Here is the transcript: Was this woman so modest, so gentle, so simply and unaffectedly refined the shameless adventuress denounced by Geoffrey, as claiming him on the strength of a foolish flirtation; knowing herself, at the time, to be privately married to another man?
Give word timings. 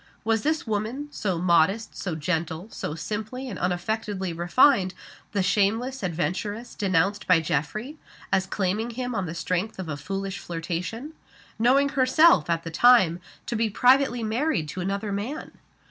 Was 0.23 0.41
this 0.41 0.65
woman 0.65 1.09
so 1.11 1.37
modest, 1.37 1.95
so 1.95 2.15
gentle, 2.15 2.71
so 2.71 2.95
simply 2.95 3.47
and 3.47 3.59
unaffectedly 3.59 4.33
refined 4.33 4.95
the 5.31 5.43
shameless 5.43 6.03
adventuress 6.03 6.73
denounced 6.73 7.27
by 7.27 7.39
Geoffrey, 7.39 7.99
as 8.33 8.47
claiming 8.47 8.89
him 8.89 9.13
on 9.13 9.27
the 9.27 9.35
strength 9.35 9.77
of 9.77 9.87
a 9.87 9.95
foolish 9.95 10.39
flirtation; 10.39 11.13
knowing 11.59 11.89
herself, 11.89 12.49
at 12.49 12.63
the 12.63 12.71
time, 12.71 13.19
to 13.45 13.55
be 13.55 13.69
privately 13.69 14.23
married 14.23 14.67
to 14.69 14.81
another 14.81 15.11
man? 15.11 15.51